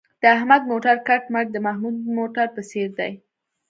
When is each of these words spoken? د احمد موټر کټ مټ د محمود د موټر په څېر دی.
د 0.21 0.23
احمد 0.37 0.61
موټر 0.71 0.95
کټ 1.07 1.23
مټ 1.33 1.47
د 1.51 1.57
محمود 1.65 1.95
د 2.03 2.07
موټر 2.17 2.47
په 2.55 2.61
څېر 2.69 2.89
دی. 2.99 3.11